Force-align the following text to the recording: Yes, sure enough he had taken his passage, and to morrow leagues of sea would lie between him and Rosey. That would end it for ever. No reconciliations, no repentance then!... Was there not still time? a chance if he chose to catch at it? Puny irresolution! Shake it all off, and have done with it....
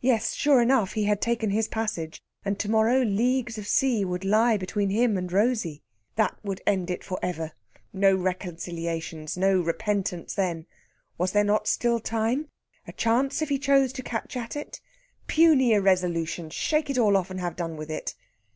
Yes, 0.00 0.32
sure 0.34 0.60
enough 0.60 0.94
he 0.94 1.04
had 1.04 1.20
taken 1.20 1.50
his 1.50 1.68
passage, 1.68 2.20
and 2.44 2.58
to 2.58 2.68
morrow 2.68 3.02
leagues 3.04 3.56
of 3.56 3.68
sea 3.68 4.04
would 4.04 4.24
lie 4.24 4.56
between 4.56 4.90
him 4.90 5.16
and 5.16 5.30
Rosey. 5.30 5.80
That 6.16 6.36
would 6.42 6.60
end 6.66 6.90
it 6.90 7.04
for 7.04 7.20
ever. 7.22 7.52
No 7.92 8.12
reconciliations, 8.16 9.36
no 9.36 9.60
repentance 9.60 10.34
then!... 10.34 10.66
Was 11.18 11.30
there 11.30 11.44
not 11.44 11.68
still 11.68 12.00
time? 12.00 12.48
a 12.88 12.92
chance 12.92 13.42
if 13.42 13.48
he 13.48 13.58
chose 13.60 13.92
to 13.92 14.02
catch 14.02 14.36
at 14.36 14.56
it? 14.56 14.80
Puny 15.28 15.72
irresolution! 15.72 16.50
Shake 16.50 16.90
it 16.90 16.98
all 16.98 17.16
off, 17.16 17.30
and 17.30 17.38
have 17.38 17.54
done 17.54 17.76
with 17.76 17.92
it.... 17.92 18.16